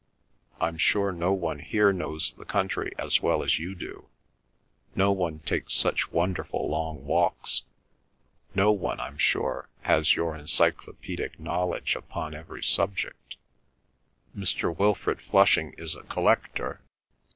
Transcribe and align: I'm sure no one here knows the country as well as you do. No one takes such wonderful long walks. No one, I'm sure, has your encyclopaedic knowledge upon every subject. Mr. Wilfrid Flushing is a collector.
I'm 0.59 0.79
sure 0.79 1.11
no 1.11 1.31
one 1.31 1.59
here 1.59 1.93
knows 1.93 2.31
the 2.33 2.43
country 2.43 2.91
as 2.97 3.21
well 3.21 3.43
as 3.43 3.59
you 3.59 3.75
do. 3.75 4.07
No 4.95 5.11
one 5.11 5.41
takes 5.41 5.75
such 5.75 6.11
wonderful 6.11 6.67
long 6.67 7.05
walks. 7.05 7.65
No 8.55 8.71
one, 8.71 8.99
I'm 8.99 9.19
sure, 9.19 9.69
has 9.81 10.15
your 10.15 10.35
encyclopaedic 10.35 11.39
knowledge 11.39 11.95
upon 11.95 12.33
every 12.33 12.63
subject. 12.63 13.35
Mr. 14.35 14.75
Wilfrid 14.75 15.21
Flushing 15.21 15.73
is 15.77 15.95
a 15.95 16.01
collector. 16.01 16.81